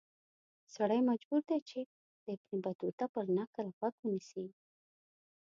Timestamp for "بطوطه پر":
2.65-3.25